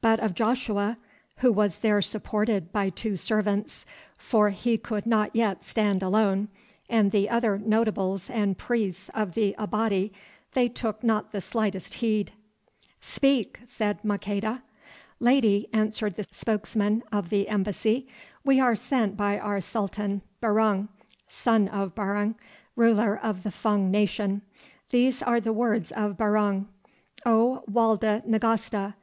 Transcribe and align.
But 0.00 0.18
of 0.18 0.34
Joshua, 0.34 0.98
who 1.36 1.52
was 1.52 1.78
there 1.78 2.02
supported 2.02 2.72
by 2.72 2.90
two 2.90 3.16
servants, 3.16 3.86
for 4.18 4.48
he 4.50 4.76
could 4.76 5.06
not 5.06 5.36
yet 5.36 5.64
stand 5.64 6.02
alone, 6.02 6.48
and 6.88 7.12
the 7.12 7.30
other 7.30 7.56
notables 7.56 8.28
and 8.30 8.58
priests 8.58 9.10
of 9.14 9.34
the 9.34 9.54
Abati, 9.58 10.12
they 10.54 10.68
took 10.68 11.04
not 11.04 11.30
the 11.30 11.40
slightest 11.40 11.94
heed. 12.02 12.32
"Speak," 13.00 13.60
said 13.64 14.02
Maqueda. 14.04 14.62
"Lady," 15.20 15.68
answered 15.72 16.16
the 16.16 16.26
spokesman 16.32 17.04
of 17.12 17.28
the 17.30 17.46
embassy, 17.48 18.08
"we 18.42 18.58
are 18.58 18.74
sent 18.74 19.16
by 19.16 19.38
our 19.38 19.60
Sultan, 19.60 20.22
Barung, 20.40 20.88
son 21.28 21.68
of 21.68 21.94
Barung, 21.94 22.34
Ruler 22.74 23.16
of 23.22 23.44
the 23.44 23.52
Fung 23.52 23.88
nation. 23.88 24.42
These 24.90 25.22
are 25.22 25.40
the 25.40 25.52
words 25.52 25.92
of 25.92 26.16
Barung: 26.16 26.66
O 27.24 27.62
Walda 27.70 28.24
Nagasta! 28.26 28.94